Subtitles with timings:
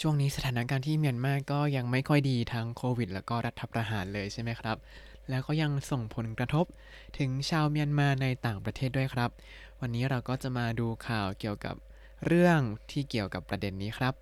[0.00, 4.76] ช่วงนี้สถานการณ์ที่เมียนมาก็ยังไม่ค่อยดีทั้งโควิด แล้วก็รัฐประหารเลยใช่ไหมครับ
[5.30, 6.66] แล้วก็ยังส่งผลกระทบ
[7.18, 9.30] ถึงชาวเมียนมาในต่างประเทศด้วยครับ
[9.80, 11.74] วันนี้เราก็จะมาดูข่าวเกี่ยวกับ
[12.26, 12.60] เรื่อง
[12.90, 14.14] ที่เกี่ยวกับประเด็นนี้ครับ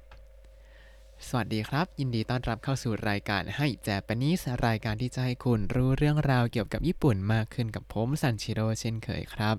[1.28, 9.56] สวัสดีครับ ยินดีต้อนรับเข้าสู่รายการให้แจปนิสรายการที่จะให้คุณรู้เรื่องราวเกี่ยวกับญี่ปุ่นมากขึ้นกับผมซันชิโร่เช่นเคยครับ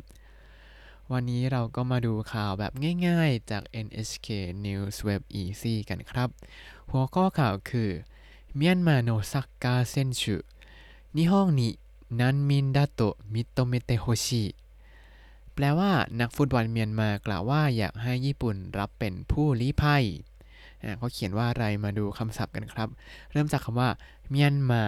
[1.13, 2.73] วันนี้เราก็มาดูข่าวแบบ
[3.07, 4.27] ง่ายๆ จาก NHK
[4.65, 6.29] News Web Easy กันครับ
[6.91, 7.89] หัวข้อข่าวคือ
[8.55, 10.35] ミャンマーのサッカー選手 日
[11.15, 13.01] 本に難民だと
[13.33, 14.45] 認めてほしい
[15.53, 20.03] แปลว่านักฟุตบอลเมียนมากล่าวว่าอยากให้ญี่ปุ่นรับเป็นผู้ลี้ภัย
[20.97, 22.89] เขาเขียนว่าอะไรมาดูคำศัพท์กันครับ
[23.31, 23.89] เริ่มจากคำว่า
[24.29, 24.81] ミャンマー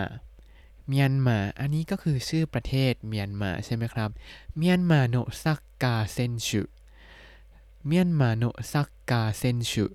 [0.88, 4.10] ミャンマー อันนี้ก็คือชื่อประเทศเมียนมาใช่ไหมครับ
[4.58, 9.86] ミャンマーのサッカー選手 ミャンマーのサッカー選手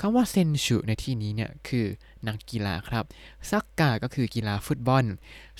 [0.00, 1.86] คำว่า 選手 ในที่นี้เนี่ยคือ
[2.26, 3.04] นักกีฬาครับ
[3.50, 5.04] サッカー ก็คือกีฬาฟุตบอล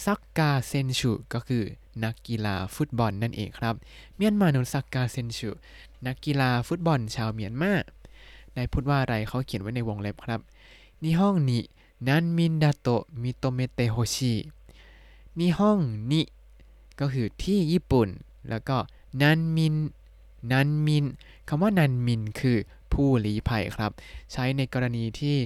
[0.04, 1.64] サッカー選手 ก็คือ
[2.04, 3.74] นักกีฬาฟุตบอลนั่นเองครับ
[4.16, 5.50] ミャンマーのサッカー選手
[6.06, 7.72] นักกีฬาฟุตบอลชาวเมียนมา
[8.54, 10.40] ได้พูดว่าอะไรเขาเขียนไว้ในวงเล็บครับ
[11.02, 12.88] 日本に難民だと
[13.22, 14.34] 認めてほしい
[15.40, 15.78] นิฮง
[16.10, 16.22] นิ
[17.00, 18.08] ก็คือที่ญี่ปุ่น
[18.50, 18.76] แล้วก็
[19.22, 19.74] 難民
[20.52, 21.04] 難民
[21.48, 22.58] คำว่า 難民 คือ
[22.92, 23.92] ผู้ลี้ภัยครับ
[24.32, 25.36] ใช้ในกรณีที่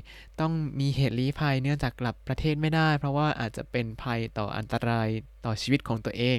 [0.40, 5.08] ต้องมีเหตุลี้ภัยเนื่องจากกลับประเทศไม่ได้ เพราะว่าอาจจะเป็นภัยต่ออันตราย
[5.44, 6.38] ต่อชีวิตของตัวเอง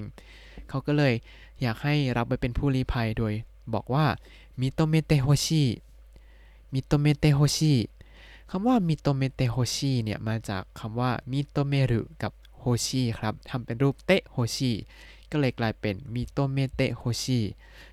[0.69, 1.13] เขาก็เลย
[1.61, 3.33] อยากให้รับไปเป็นผู้ลี้ภัยโดย
[3.73, 4.05] บอกว่า
[4.59, 5.63] 認めてほしい
[6.73, 7.75] 認めてほしい
[8.51, 12.31] คำว่า 認めてほしい เนี่ยมาจากคำว่า 認める กับ
[12.63, 14.71] ほしい ครับทำเป็นรูป てほしい
[15.31, 17.41] ก็เลยกลายเป็น 認めてほしい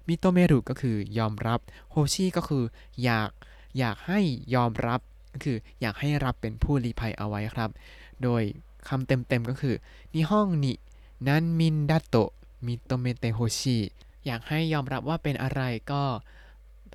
[0.06, 2.65] 認める ก็คือยอมรับ ほしい ก็คือ
[3.03, 3.31] อยาก
[3.79, 4.21] อยากให้
[4.55, 5.01] ยอมรับ
[5.33, 7.71] ก็คืออยากให้รับเป็นผู้ลี้ภัยเอาไว้ครับ
[8.23, 8.43] โดย
[8.89, 9.75] คำเต็มๆก็คือ
[10.14, 12.17] 日本に難民だと
[12.67, 13.79] 認めてほしい
[14.27, 16.03] อยากให้ยอมรับว่าเป็นอะไรก็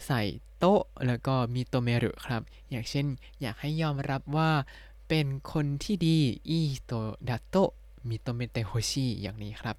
[0.06, 0.22] ใส่
[0.60, 3.06] と แล้วก็ 認める ครับ อย่างเช่น
[3.42, 4.52] อยากให้ยอมรับว่า
[5.09, 6.93] เป็นคนที่ดีอีโต
[7.29, 7.57] ดัตโต
[8.09, 9.77] มิโตเมเตโฮชิอย่างนี้ครับ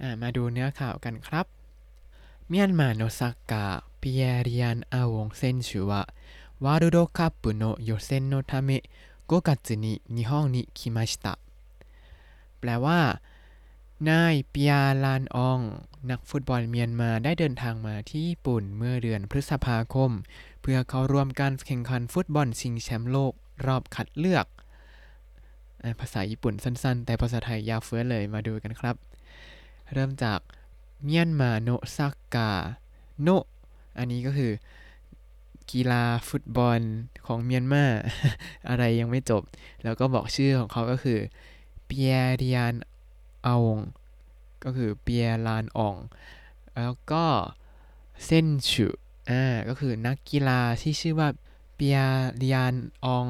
[0.00, 1.46] อ่ามาดูเนื้อข่าวกันครับ
[2.48, 3.64] เมียนมาโนซักกะ
[4.00, 5.92] ピエリアン・アウォン選手は
[6.60, 8.82] ワールドカップの予選のため
[9.28, 11.38] 5月に日本に来ました
[12.60, 13.20] แปลว่า
[14.08, 14.72] นายเปีย
[15.04, 15.60] ลานออง
[16.10, 20.10] นักฟุตบอลเมียนมาได้เดินทางมาที่ญี่ปุ่นเมื่อเดือนพฤษภาคม
[20.60, 23.32] เพื่อเข้าร่วมการแข่งขันฟุตบอลชิงแชมป์โลก
[23.65, 24.45] รอบคัดเลือก
[25.99, 28.95] ภาษาญี่ปุ่นสั้นๆ แต่ภาษาไทยยาวเฟื้อเลยมาดูกันครับ
[29.93, 30.39] เริ่มจาก
[31.03, 32.51] เมียนมาโนซักกา
[33.21, 33.29] โน
[33.97, 34.51] อันนี้ก็คือ
[35.71, 36.79] กีฬาฟุตบอล
[37.25, 37.85] ของเมียนมา
[38.69, 39.43] อะไรยังไม่จบ
[39.83, 41.19] แล้วก็บอกชื่อของเขาก็คือ
[41.85, 42.75] เปียริยน
[43.45, 43.77] ออง
[44.63, 45.95] ก็คือเปียรานออง
[46.75, 47.25] แล้วก็
[48.25, 48.87] เส้นชู
[49.29, 51.29] อ่าก็คือนักกีฬาที่ชื่อว่า
[51.83, 51.99] ปีย
[52.41, 52.73] ริยน
[53.05, 53.25] ออง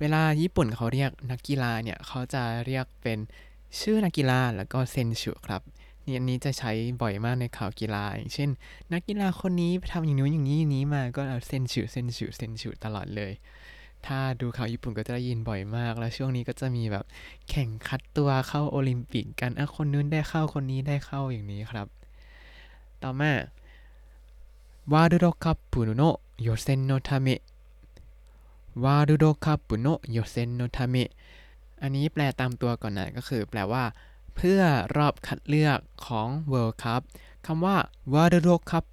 [0.00, 3.18] เวลาญี่ปุ่นเขาเรียกนักกีฬาเนี่ย เขาจะเรียกเป็น
[3.80, 5.62] ชื่อนักกีฬาแล้วก็เซนชูครับ
[6.04, 6.72] นี่อันนี้จะใช้
[7.02, 8.50] บ่อยมากในข่าวกีฬาอย่างเช่น
[8.92, 13.32] นักกีฬาคนนี้ทำอย่างนู้นอย่างนี้อย่างนี้มาก็เอาเซนชูเซนชูเซนชูตลอดเลย
[14.06, 17.04] ถ้าดูข่าวญี่ปุ่นก็จะได้ยินบ่อยมาก แล้วช่วงนี้ก็จะมีแบบ
[17.48, 21.86] แข่งคัดตัวเข้าโอลิมปิกกันอะคนนู้นได้เข้าคนนี้ได้เข้าอย่างนี้ครับ
[23.02, 23.32] ต่อมา
[24.92, 26.48] ワールドカップの予 ワー
[28.84, 31.10] ルドカップの予選のため
[31.82, 33.84] อันนี้แปลตามตัวก่อนนะก็คือแปลว่า
[34.36, 34.60] เพื่อ
[34.96, 37.02] รอบคัดเลือกของ World Cup
[37.46, 37.76] คำว่า
[38.12, 38.84] World Cup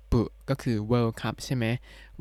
[0.49, 1.65] ก็คือ World Cup ใช่ไหม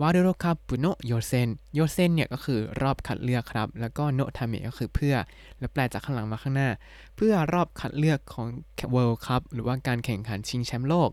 [0.01, 5.15] World Cup โนโยเซนโยเซนเนี่ยก็คือรอบคัดเลือกครับ แล้วก็ のため ก็คือเพื่อ
[5.59, 6.71] แล้วแปลจากข้างหลังมาข้างหน้า
[7.17, 8.47] เพื่อรอบคัดเลือกของ
[8.95, 11.11] World Cup หรือว่าการแข่งขันชิงแชมป์โลก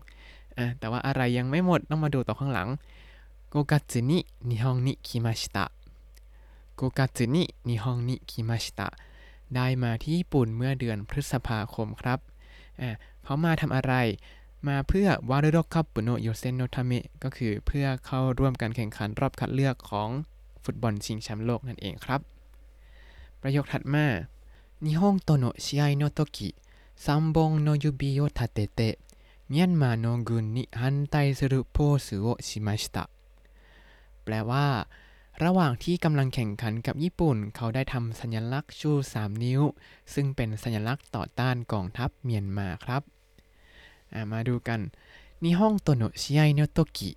[0.58, 2.68] อะแต่ว่าอะไรยังไม่หมดต้องมาดูต่อข้างหลัง
[3.50, 4.18] โกกัตสึนิ
[4.48, 5.64] นิฮงนิคิมาชิตะ
[6.76, 8.88] โกกาจึนินิฮองนิคิมาชิตะ
[9.54, 12.18] ได้มาที่ญี่ปุ่นเมื่อเดือนพฤษภาคมครับ
[13.22, 13.94] เขามาทำอะไร
[14.68, 20.08] มาเพื่อวารุโรคับปุโนโยเซนโนทามิก็คือเพื่อเข้าร่วมการแข่งขันรอบคัดเลือกของ
[20.64, 22.20] ฟุตบอลชิงแชมป์โลกนั่นเองครับ
[23.40, 24.06] ประโยคถัดมา
[24.84, 28.80] 日本との試合のとき三本の指を立てて
[29.48, 30.02] ミャンマーの
[34.24, 34.66] แปลว่า
[35.44, 39.60] ระหว่างที่กำลังแข่งขันกับญี่ปุ่น เขาได้ทำสัญลักษณ์ชู 3 นิ้ว
[40.14, 44.80] ซึ่งเป็นสัญลักษณ์ต่อต้านกองทัพเมียนมาครับ มาดูกัน
[45.44, 47.10] 日本との試合のとき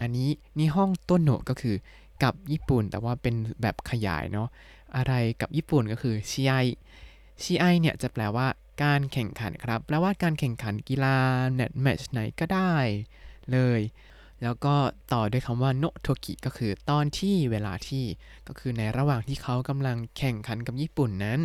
[0.00, 1.76] อันนี้ 日本との ก็คือ
[2.22, 4.48] กับญี่ปุ่นแต่ว่าเป็นแบบขยายเนาะ
[4.96, 8.46] อะไรกับญี่ปุ่นก็คือ 試合 試合 เนี่ยจะแปลว่า
[8.82, 11.16] การแข่งขันครับแปลว่าการแข่งขันกีฬา
[11.52, 12.74] เนี่ยแมตช์ไหนก็ได้
[13.52, 13.80] เลย
[14.42, 14.74] แล้วก็
[15.12, 18.04] ต่อด้วยคำว่า のとき ก็คือตอนที่เวลาที่
[18.48, 21.40] ก็คือในระหว่างที่เขากำลังแข่งขันกับญี่ปุ่นนั้น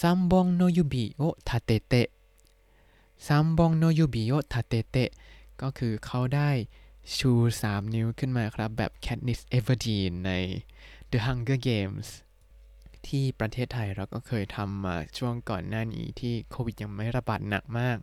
[0.00, 5.10] 三本の指を立てて 三本の指を立てて
[5.62, 6.50] ก็คือเขาได้
[7.16, 7.32] ชู
[7.64, 10.30] 3 นิ้วขึ้นมาครับ แบบ Katniss Everdeen ใน
[11.10, 12.08] The Hunger Games
[13.06, 17.98] ที่ประเทศไทยเราก็เคยทำมาช่วงก่อนหน้านี้ที่โควิดยังไม่ระบาดหนักมาก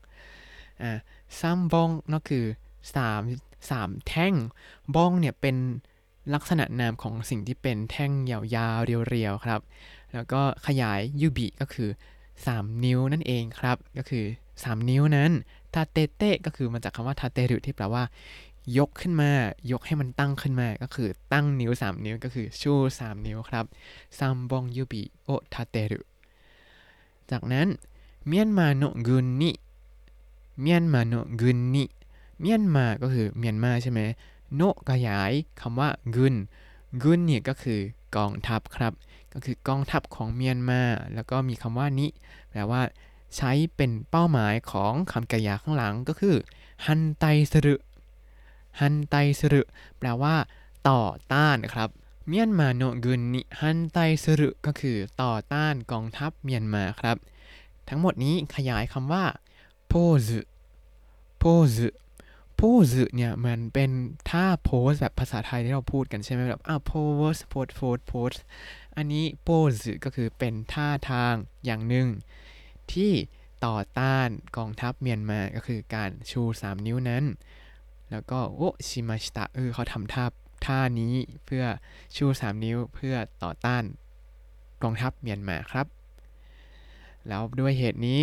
[0.81, 0.91] อ่า
[1.39, 2.45] ซัมบองก็คือ
[3.01, 4.33] 3 3แท่ง
[4.95, 5.57] บ้องเนี่ยเป็น
[6.33, 9.61] ลักษณะนามของสิ่งที่เป็นแท่งยาวๆ เรียวๆ ครับ
[10.13, 11.89] แล้วก็ขยายยูบิก็คือ
[12.35, 14.25] 3 นิ้วนั่นเองครับ ก็คือ
[14.55, 15.31] 3 นิ้วนั้น
[15.73, 18.03] ทาเตเตก็คือมาจากคำว่าทาเตรุที่แปลว่า
[18.77, 19.31] ยกขึ้นมา
[19.71, 23.65] ยกให้มันตั้งขึ้นมา ก็คือตั้งนิ้ว 3 นิ้วก็คือชู3 นิ้วครับ
[24.17, 25.99] ซัมบองยูบิโอทาเตรุ
[27.31, 27.67] จากนั้น
[28.27, 29.51] เมียนมาโนกุนนิ
[30.61, 31.83] เมียนมาโนกุนนิ
[32.41, 33.99] เมียนมาก็คือเมียนมาใช่ไหม
[34.55, 36.35] โนขยายคำว่ากุน
[37.03, 37.79] กุนเนี่ยก็คือ
[38.15, 38.93] กองทัพครับ
[39.33, 40.81] ก็คือกองทัพของเมียนมา
[41.13, 42.07] แล้วก็มีคำว่านิ
[42.49, 42.81] แปลว่า
[43.35, 46.35] ใช้เป็นเป้าหมายของคำกริยาข้างหลังก็คือ
[46.85, 47.75] ฮันไตสรุ
[48.79, 49.61] ฮันไตสรุ
[49.97, 50.35] แปลว่า
[50.89, 51.03] ต่อ
[51.33, 51.89] ต้านครับ
[52.27, 57.17] เมียนมาโนกุนนิฮันไตสรุก็คือต่อต้านกองทัพเมียนมาครับ
[57.89, 59.25] ทั้งหมดนี้ขยายคำว่า
[59.87, 59.93] โพ
[60.25, 60.29] ส
[61.39, 61.43] โพ
[61.75, 61.77] ส
[62.63, 62.85] โพส
[63.15, 63.91] เนี่ยมันเป็น
[64.29, 66.93] ท่าโพสแบบภาษาไทยที่เราพูดกันใช่ไหมแบบอ่าโพ
[67.31, 68.31] สโพสโพสโพส
[68.95, 69.71] อันนี้โพส
[70.03, 71.33] ก็คือเป็นท่าทาง
[71.65, 72.07] อย่างหนึ่ง
[72.93, 73.11] ที่
[73.65, 77.23] ต่อต้านกองทัพเมียนมาก็คือการชู 3 นิ้วนั้น
[78.11, 80.25] แล้วก็โอชิมาชิตะเออเขาทำท่า
[80.65, 81.15] ท่านี้
[81.45, 81.63] เพื่อ
[82.15, 83.83] ชู 3 นิ้วเพื่อต่อต้าน
[84.83, 85.87] กองทัพเมียนมาครับ
[87.27, 88.19] แล้วด้วยเหตุนี้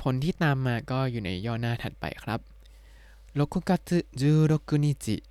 [0.00, 2.40] ผลที่ตามมาก็อยู่ในย่อหน้าถัดไปครับ
[3.35, 5.23] 6月16日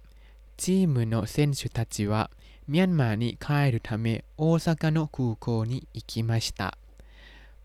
[0.56, 2.30] チームの選手たちは
[2.68, 6.76] ミャンマーに帰るため大阪の空港に行きました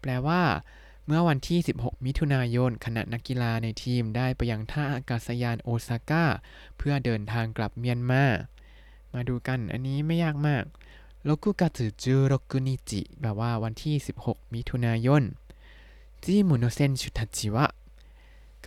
[0.01, 0.63] แปลว่า
[1.07, 6.25] เมื่อวันที่ 16 มิถุนายน คณะนักกีฬาในทีมได้ไปยังท่าอากาศยานโอซาก้า
[6.77, 8.23] เพื่อเดินทางกลับเมียนมา
[9.13, 10.63] มาดูกัน อันนี้ไม่ยากมาก
[11.23, 15.23] โลกุกาสึจูโรกุนิจิแปลว่าวันที่ 16 มิถุนายน
[16.23, 17.65] จิมุโนเซนชุทัจิวะ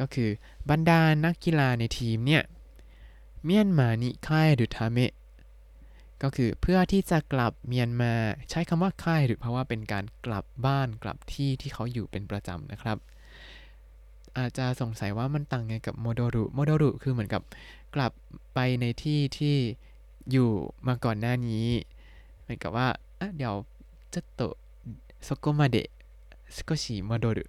[0.01, 0.29] ก็คือ
[0.69, 2.43] บรรดานักกีฬาในทีมเนี่ย
[3.45, 5.13] เมียนมานิค่ายดุทาเมะ
[6.23, 8.13] ก็คือเพื่อที่จะกลับเมียนมา
[8.49, 12.97] ใช้คำว่าค่ายหรือเพราะว่าเป็นการกลับบ้านกลับที่ที่เขาอยู่เป็นประจำนะครับ
[14.37, 17.41] อาจจะสงสัยว่ามันต่างไงกับโมโดรุโมโดรุคือเหมือนกับ
[17.95, 18.11] กลับ
[18.53, 19.55] ไปในที่ที่
[20.31, 20.49] อยู่
[20.87, 21.67] มาก่อนหน้านี้
[22.41, 22.87] เหมือนกับว่า
[23.37, 23.55] เดี๋ยว
[24.13, 24.41] จะโต
[25.25, 27.45] そこまで少し戻る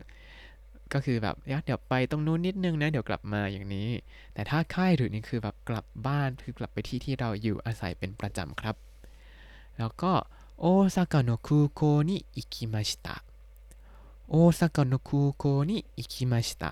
[0.94, 3.90] ก็คือแบบเดี๋ยวไปตรงนู้นนิดนึงนะ เดี๋ยวกลับมาอย่างนี้
[4.34, 8.76] แต่ถ้าค่ายหรือนี่คือแบบกลับบ้านคือกลับไปที่ที่เราอยู่อาศัยเป็นประจำครับ
[9.78, 10.14] แล้วก็
[10.60, 10.66] โอ
[10.96, 13.16] ซากะโนคุโกนิอิคิมาชิตะ
[14.30, 16.72] โอซากะโนคุโกนิอิคิมาชิตะ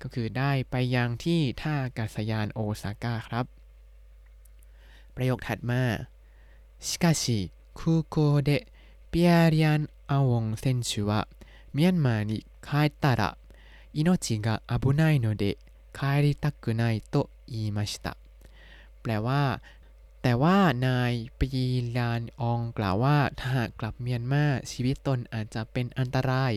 [0.00, 3.46] ก็คือได้ไปยังที่ท่าอากาศยานโอซาก้าครับ
[5.14, 5.82] ประโยคถัดมา
[6.86, 7.22] しかし
[7.78, 8.50] 空港で
[9.12, 11.28] ピアリアン・アウォン選手は
[11.74, 13.36] ミャンマーに帰ったら
[13.92, 15.58] 命が危ないので
[15.92, 18.16] 帰りたくないと言いました
[19.02, 19.62] แปลว่า
[20.22, 21.48] แต่ว่านายปี
[21.96, 26.52] ลานอองกล่าวว่าถ้าหากกลับเมียนมาชีวิตตนอาจจะเป็นอันตราย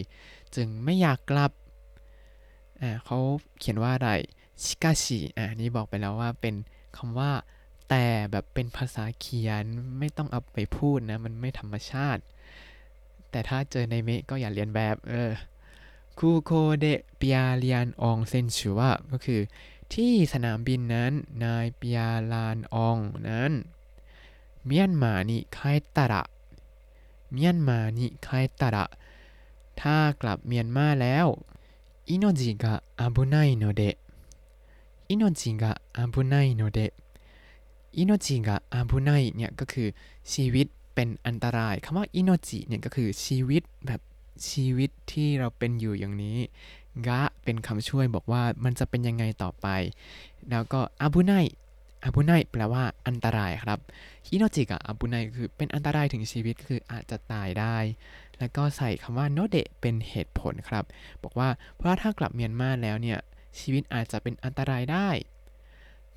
[0.55, 1.51] จึงไม่อยากกลับ
[2.81, 3.17] อ่าเขา
[3.59, 4.11] เขียนว่าอะไร
[4.63, 6.55] ชิกาชิอ่านี่บอกไปแล้วว่าเป็น
[6.97, 7.31] คำว่า
[7.89, 9.63] แต่แบบเป็นภาษาเขียน
[9.99, 12.21] ไม่ต้องเอาไปพูดนะ มันไม่ธรรมชาติ
[13.31, 15.31] แต่ถ้าเจอในเมก็อย่าเรียนแบบ เออ
[16.18, 18.80] คูโคเดเปียเลียนองเซนชูว
[19.10, 19.40] ก็คือ
[19.92, 21.98] ที่สนามบินนั้นนายเปีย
[22.32, 23.52] ลานอองนั้น
[24.66, 26.22] เมียนมานิคายตระ
[27.32, 28.84] เมียนมานิคายตระ
[29.80, 31.26] ถ้ากลับเมียนมาแล้ว
[32.08, 33.82] 命が危ないので
[35.08, 36.80] 命が危ないので
[37.96, 39.88] 命が危ない เนี่ยก็คือ
[40.32, 44.00] ชีวิตเป็นอันตรายคำว่าอินโนจิเนี่ยก็คือชีวิตแบบ
[44.48, 46.38] ชีวิตที่เราเป็นอยู่อย่างนี้
[47.08, 49.66] が เป็นคำช่วยบอกว่ามันจะเป็นยังไงต่อไป
[50.50, 51.32] แล้วก็อาบุไน
[52.04, 53.78] อาบุไนแปลว่าอันตรายครับ
[54.26, 57.76] ฮิโนจิกับอาบุไนคือเป็นอันตรายถึงชีวิตคืออาจจะตายได้
[58.38, 60.84] แล้วก็ใส่คำว่า ので เป็นเหตุผลครับ
[61.22, 63.18] บอกว่าเพราะถ้ากลับเมียนมาแล้วเนี่ย
[63.58, 65.08] ชีวิตอาจจะเป็นอันตรายได้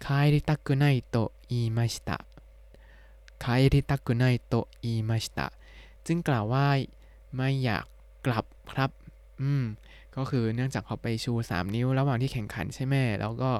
[0.05, 1.15] 帰りたくないと
[1.49, 4.53] 言いました 帰りたくないと
[4.83, 5.47] 言いました
[6.05, 6.67] จึงกล่าวว่า
[7.35, 7.85] ไม่อยาก
[8.26, 8.90] กลับครับ
[9.42, 9.64] อืม
[10.16, 13.50] ก็คือเนื่องจากเขาไปชู 3 นิ้วระหว่างที่แข่งขันใช่ไหม แล้วก็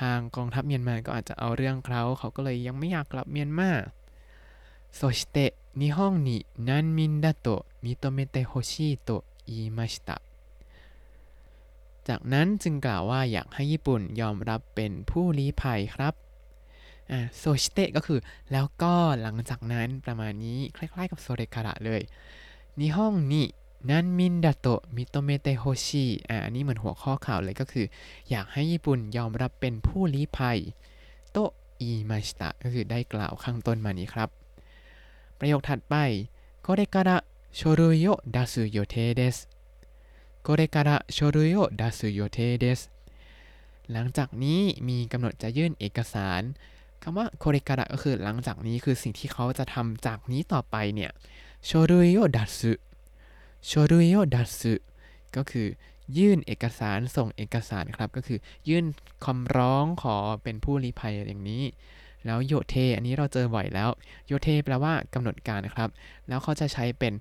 [0.00, 3.70] ทางกองทัพเมียนมา ก็อาจจะเอาเรื่องเขา เขาก็เลยยังไม่อยากกลับเมียนมา
[4.98, 5.36] そして
[5.80, 5.98] 日本
[6.28, 6.30] に
[6.68, 7.46] 難民だと
[7.86, 9.08] 認めてほしいと
[9.48, 10.10] 言いました
[12.08, 16.14] จากนั้นจึงกล่าวว่าอยากให้ญี่ปุ่นยอมรับเป็นผู้ลี้ภัยครับ
[17.10, 18.20] อ่าโซชิเตะก็คือ
[18.52, 22.02] แล้วก็หลังจากนั้นประมาณนี้คล้ายๆกับโซเรคาระเลย
[22.80, 23.42] นิฮงนิ
[23.88, 27.86] นันมินดาโตะมิโตเมเตโฮชิอ่าอันนี้เหมือนหัวข้อข่าวเลยก็คือ
[28.30, 30.58] อยากให้ญี่ปุ่นยอมรับเป็นผู้ลี้ภัย
[31.32, 31.36] โต
[31.80, 34.28] อิมาชิตะก็คือได้กล่าวข้างต้นมานี้ครับ
[35.38, 35.94] ประโยคถัดไป
[36.66, 37.10] これから
[37.58, 39.48] 書類を出す予定です
[40.46, 42.90] これから書類を出す予定です
[43.92, 46.42] หลังจากนี้มีกำหนดจะยื่นเอกสาร
[47.02, 51.10] คำว่าโคเรการะก็คือหลังจากนี้คือสิ่งที่เขาจะทำจากนี้ต่อไปเนี่ย
[51.64, 52.72] โชรุโยดัสึ
[53.67, 54.73] โชรุโยดัสึ
[55.35, 55.67] ก็คือ
[56.17, 58.39] ยื่นเอกสารส่งเอกสารครับ ก็คือ
[58.69, 58.85] ยื่น
[59.25, 61.63] คำร้องขอเป็นผู้ลี้ภัยอย่างนี้
[62.25, 63.89] แล้วโยเท อันนี้เราเจอบ่อยแล้ว
[64.27, 65.89] โยเทแปลว่ากำหนดการนะครับ
[66.27, 67.13] แล้วเขาจะใช้เป็น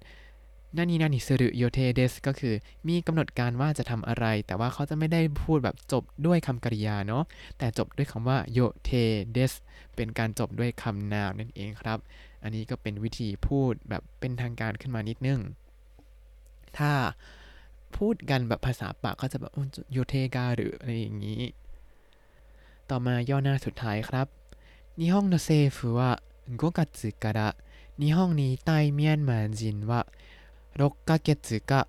[0.76, 2.54] นานินานิสรุโยเทเดสก็คือ
[2.88, 7.24] มีกำหนดการว่าจะทำอะไร แต่ว่าเขาจะไม่ได้พูดแบบจบด้วยคำกริยาเนาะ
[7.58, 8.90] แต่จบด้วยคำว่าโยเท
[9.32, 9.52] เดส
[9.96, 11.98] เป็นการจบด้วยคำนามนั่นเองครับ
[12.42, 15.40] อันนี้ก็เป็นวิธีพูดแบบเป็นทางการขึ้นมานิดนึง
[16.77, 16.91] ถ้า
[17.97, 19.51] พูดกันแบบภาษาปากก็จะแบบ
[19.91, 21.41] โยเทกาหรืออะไรอย่างนี้
[22.89, 24.27] ต่อมาย่อหน้าสุดท้ายครับ
[25.01, 26.23] 日本の政府は
[26.55, 27.55] 5月から
[27.99, 30.07] 日本にいたいミャンマー人は
[30.75, 31.87] 6ヶ月か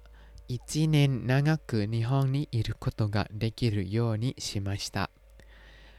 [0.49, 5.11] 1年長く日本にいることができるようにしました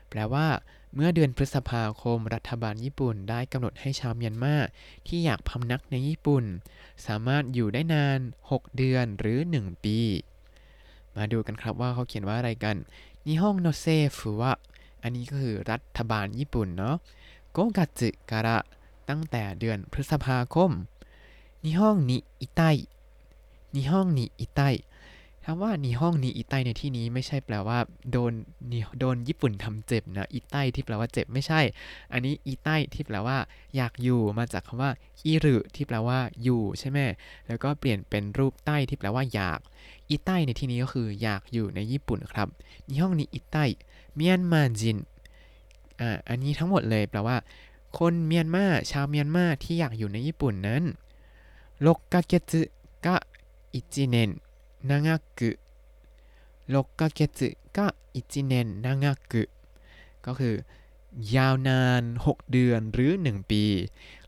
[0.10, 0.64] แปลว่า
[0.95, 4.57] เมื่อเดือนพฤษภาคมรัฐบาลญี่ปุ่นได้กำหนดให้ชาวเมียนมา
[5.07, 6.45] ที่อยากพำนักในญี่ปุ่น
[7.07, 8.21] สามารถอยู่ได้นาน
[8.51, 9.99] 6 เดือนหรือ 1 ปี
[11.17, 12.77] มาดูกันครับว่าเขาเขียนว่าอะไรกัน
[13.27, 13.87] นิฮงโนเซ
[14.19, 14.53] ฟุวะ
[15.03, 16.97] อันนี้ก็คือรัฐบาลญี่ปุ่นเนาะ
[17.53, 18.59] โกกัจึการะ
[19.09, 20.71] ตั้งแต่เดือนพฤษภาคม
[21.65, 22.63] นิฮงนิอิไต
[23.75, 24.61] นิฮงนิอิไต
[25.47, 27.79] คำว่านีห้องนีอิตไตในที่นี้ไม่ใช่แปลว่า
[28.11, 28.33] โดน
[28.73, 31.61] นีโดนญี่ปุ่นทำเจ็บนะอิตไตที่แปลว่าเจ็บไม่ใช่
[32.13, 33.39] อันนี้อิตไตที่แปลว่า
[33.77, 34.91] อยากอยู่มาจากคำว่า
[35.27, 36.99] อิรุที่แปลว่าอยู่ใช่ไหม
[37.47, 39.61] แล้วก็เปลี่ยนเป็นรูปไตที่แปลว่าอยาก
[40.11, 42.49] อิตไตในที่นี้ก็คืออยากอยู่ในญี่ปุ่นครับ
[42.89, 43.57] นีห้องนีอิตไต
[44.15, 44.99] เมียนมาจิน
[46.01, 47.37] อ่าอันนี้ทั้งหมดเลยแปลว่า
[47.99, 50.83] คนเมียนมาชาวเมียนมาที่อยากอยู่ในญี่ปุ่นนั้น
[51.83, 52.63] โลกกาเกจุ
[53.05, 53.17] กะ
[53.75, 54.31] อิจิเนน
[54.84, 55.60] 長く
[56.70, 59.50] 6ヶ月が1年長く
[60.26, 60.56] ก็คือ
[61.36, 63.64] ยาวนาน 6 เดือนหรือ 1 ปี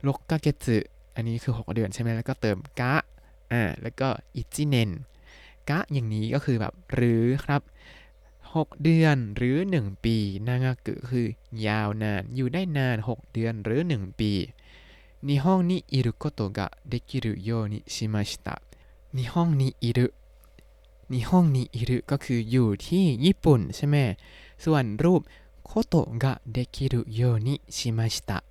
[0.03, 0.77] 6กะเกจึ
[1.15, 2.95] อันนี้คือ 6 เดือนใช่ไหมแล้วก็เติมกะ
[3.51, 4.89] อ่าแล้วก็อิจิเนน
[5.69, 7.61] กะอย่างนี้ก็คือแบบหรือครับ
[8.55, 11.27] 6 เดือนหรือ 1 ปีนางากุคือ
[11.67, 14.33] ยาวนานอยู่ได้นาน 6 เดือนหรือ 1 ปี
[15.23, 18.61] 日本にいることができるようにしました
[19.13, 19.93] 日本にい
[21.09, 23.97] る日本にいるก็คืออยู่ที่ญี่ปุ่นใช่ไหม
[24.63, 25.21] ส่วนรูป
[25.65, 28.43] โคโตะができるようにしました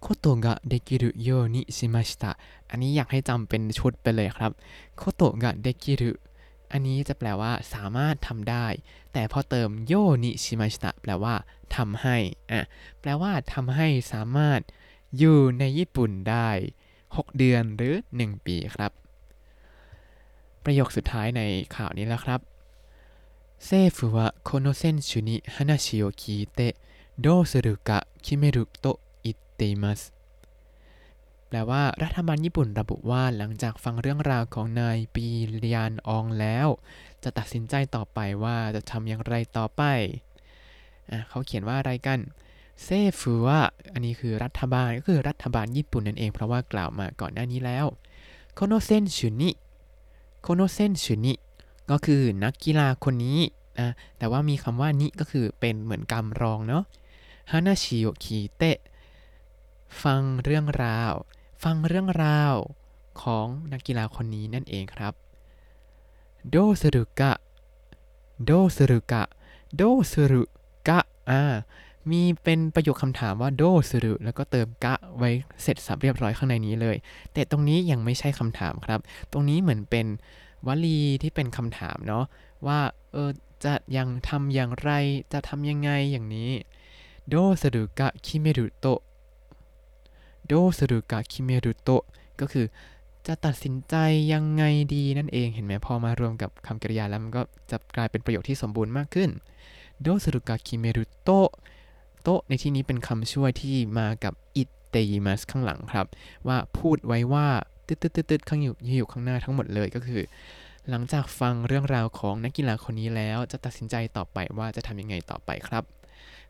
[0.00, 2.38] โคโตะができるようにしました
[2.70, 4.52] อันนี้อยากให้จำเป็นชุดไปเลยครับ
[4.96, 6.20] โคโตะができる
[6.72, 8.66] อันนี้จะแปลว่าสามารถทำได้
[9.12, 9.92] แต่พอเติมโย
[10.24, 11.34] นิชิมาชิตะแปลว่า
[11.76, 12.16] ทำให้
[12.50, 12.60] อ่ะ
[13.00, 14.60] แปลว่าทำให้สามารถ
[15.18, 16.48] อยู่ในญี่ปุ่นได้
[16.94, 18.92] 6 เดือนหรือ 1 ปีครับ
[20.63, 21.41] ประโยคสุดท้ายใน
[21.75, 22.39] ข่าวนี้แล้วครับ
[23.65, 28.85] 政府はこの選手に話を聞いてどうするか決めると言っ
[29.23, 30.01] ています
[31.47, 35.25] แปลว่ารัฐบาลญี่ปุ่นระบุว่าหลังจากฟังเรื่องราวของนายปี
[35.59, 36.67] เรียนอองแล้ว
[37.23, 39.83] จะตัดสินใจต่อไปว่าจะทำอย่างไรต่อไป
[41.09, 42.19] อ่ะเขาเขียนว่าอะไรกัน
[42.83, 42.87] 政
[43.19, 43.61] 府は
[43.93, 47.85] อันนี้คือรัฐบาลก็คือรัฐบาลญี่ปุ่นนั่นเองเพราะว่ากล่าวมาก่อนหน้านี้แล้ว
[48.53, 51.33] この選手に この選手に
[51.89, 53.39] ก็คือนักกีฬาคนนี้
[53.79, 56.83] นะแต่ว่ามีคำว่า に ก็คือเป็นเหมือนกำรองเนาะ
[57.51, 58.77] ฮานาชิโอคิเตะ
[60.03, 61.13] ฟังเรื่องราว
[61.63, 62.55] ฟังเรื่องราว
[63.21, 65.13] ของนักกีฬาคนนี้นั่นเองครับ
[66.49, 67.31] โดสรุกะ
[68.45, 69.23] โดสรุกะ
[69.75, 69.81] โด
[70.11, 70.43] สรุ
[70.87, 71.41] กะอ่า
[72.09, 75.29] มีเป็นประโยคคำถามว่าโดสุรุแล้วก็เติมกะไว้
[75.61, 76.95] เสร็จสับเรียบร้อยข้างในนี้เลย
[77.33, 78.99] แต่ตรงนี้ยังไม่ใช่คำถามครับ
[79.31, 80.07] ตรงนี้เหมือนเป็น
[80.67, 82.25] วลีที่เป็นคำถามเนาะ
[82.67, 82.79] ว่า
[83.11, 83.29] เออ
[83.63, 84.91] จะยังทำอย่างไร
[85.33, 86.51] จะทำยังไงอย่างนี้
[87.29, 88.85] โดสุรุกะคิเมรุโต
[90.47, 91.89] โดโดสรุกะคิเมรุโต
[92.39, 92.65] ก็คือ
[93.27, 93.95] จะตัดสินใจ
[94.33, 94.63] ยังไง
[94.95, 97.41] ดีนั่นเองเห็นไหมพอมารวมกับคำกริยาแล้วมันก็
[97.71, 99.29] จะกลายเป็นประโยคที่สมบูรณ์มากขึ้น
[100.01, 101.29] โดสรุกะคิเมรุโต
[102.21, 106.07] โตะในที่นี้เป็นคำช่วยที่มากับอิเตยิมัสข้างหลังครับ
[106.47, 107.47] ว่าพูดไว้ว่า
[107.87, 110.23] ตึ๊ดตึ๊ดตึ๊ดตึ๊ดข้างอยู่อยู่ข้างหน้าทั้งหมดเลยก็คือ
[110.89, 115.83] หลังจากฟังเรื่องราวของนักกีฬาคนนี้แล้ว จะตัดสินใจต่อไปว่าจะทำยังไงต่อไปครับ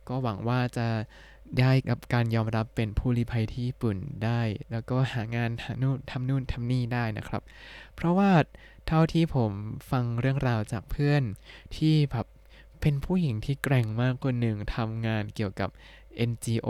[0.07, 0.87] ก็หวังว่าจะ
[1.59, 7.41] ได้กับการยอมรับเป็นผู้ลี้ภัยที่ญี่ปุ่นได้ แล้วก็หางานหานู่นทำนู่นทำนี่ได้นะครับ
[7.95, 8.31] เพราะว่า
[8.87, 9.51] เท่าที่ผม
[9.91, 11.23] ฟังเรื่องราวจากเพื่อน
[11.75, 12.27] ที่แบบ
[12.81, 15.69] เป็นผู้หญิงที่แกร่งมากคนหนึ่งทำงานเกี่ยวกับ
[16.29, 16.69] NGO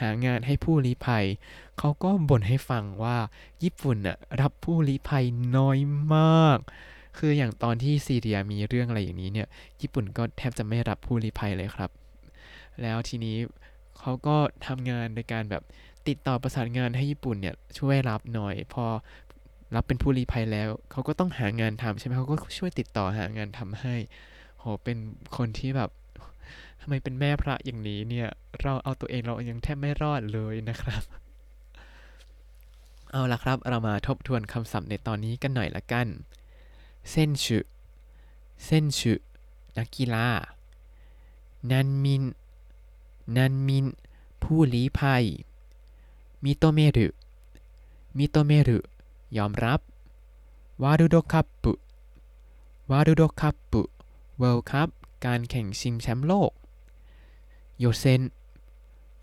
[0.00, 1.24] หางานให้ผู้ลี้ภัย
[1.78, 3.18] เขาก็บ่นให้ฟังว่า
[3.62, 5.24] ญี่ปุ่นน่ะรับผู้ลี้ภัย
[5.56, 5.78] น้อย
[6.14, 6.58] มาก
[7.18, 9.48] คืออย่างตอนที่ซีเรียมีเรื่องอะไรอย่างนี้เนี่ย
[9.80, 11.90] ญี่ปุ่นก็แทบจะไม่รับผู้ลี้ภัยเลยครับ
[12.82, 13.36] แล้วทีนี้
[13.98, 14.36] เขาก็
[14.66, 15.62] ทำงานในการแบบ
[16.08, 18.84] ติดต่อประสานงานให้ญี่ปุ่นเนี่ยช่วยรับหน่อย พอ
[19.74, 23.94] รับเป็นผู้ลี้ภัยแล้ว เขาก็ต้องหางานทำใช่ไหมเขาก็ช่วยติดต่อหางานทำให้
[24.64, 24.98] โหเป็น
[25.36, 25.90] คนที่แบบ
[26.80, 28.28] ทำไมเป็นแม่พระอย่างนี้เนี่ย
[28.62, 31.02] เราเอาตัวเองเรายังแทบไม่รอดเลยนะครับ
[33.10, 36.06] เอาละครับ เรามาทบทวนคำศัพท์ในตอนนี้กันหน่อยละกัน
[37.10, 39.14] 選手 選手
[39.76, 40.26] นักกีฬา
[41.70, 42.22] 難民
[43.36, 43.86] 難民
[44.42, 45.24] ผู้ลี้ภัย
[46.44, 48.78] 認める 認める
[49.36, 49.80] ยอมรับ
[50.82, 54.88] ワールドカップ ワールドカップ World Cup
[55.26, 56.52] การแข่งชิงแชมป์โลก
[57.78, 58.22] 予選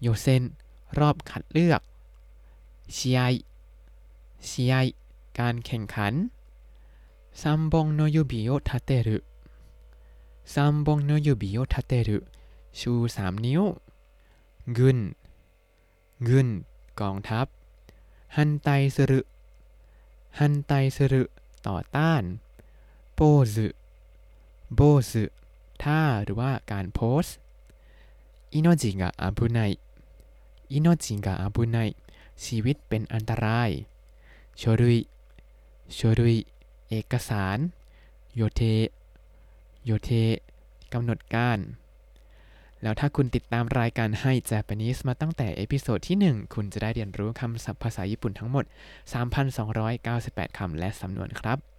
[0.02, 0.44] 予選
[0.98, 1.82] รอบคัดเลือก
[2.96, 4.74] 試合 試合
[5.40, 6.14] การแข่งขัน
[7.42, 12.18] 三本の指を立てる 三本の指を立てる
[12.80, 13.62] ชูสามนิ้ว
[14.78, 15.00] 軍
[16.28, 16.48] 軍
[17.00, 17.48] กองทัพ
[18.36, 21.24] 反対する 反対する
[21.68, 22.24] ต่อต้าน
[23.16, 25.24] ポーズ ポーズ
[25.84, 27.26] ท่าหรือว่าการ pose
[28.54, 31.78] 命が危ない 命が危ない
[32.46, 33.70] ชีวิตเป็นอันตราย
[34.58, 36.38] 書類 書類
[36.90, 37.58] เอกสาร
[38.36, 38.62] โยเท
[39.86, 40.10] โยเท
[40.94, 41.60] กำหนดการ
[42.82, 48.66] แล้วถ้าคุณติดตามรายการให้ Japanese มาตั้งแต่เอพิโซดที่ 1 คุณจะได้เรียนรู้คำศัพท์ภาษาญี่ปุ่นทั้งหมด
[49.82, 51.71] 3,298 คำและสำนวนครับ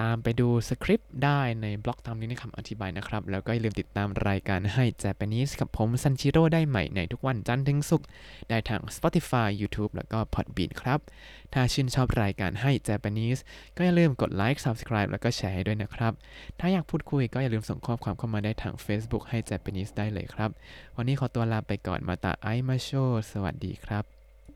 [0.00, 8.06] ตามไปดูสคริปต์ได้ในบล็อกตามนี้ในคำอธิบายนะครับ แล้วก็อย่าลืมติดตามรายการให้ Japanese กับผมซันชิโร่ได้ใหม่ในทุกวันจันทร์ถึงศุกร์
[8.48, 11.00] ได้ทาง Spotify YouTube แล้วก็ Podbean ครับ
[11.52, 13.40] ถ้าชื่นชอบรายการให้ Japanese
[13.76, 16.12] ก็อย่าลืมกดไลค์ Subscribe แล้วก็แชร์ให้ด้วยนะครับ
[16.60, 20.50] ถ้าอยากพูดคุยก็อย่าลืมส่งข้อความเข้ามาได้ทาง Facebook ให้ Japanese ได้เลยครับ
[20.96, 22.90] วันนี้ขอตัวลาไปก่อนมาตาไอมาโช
[23.32, 24.19] สวัสดีครับ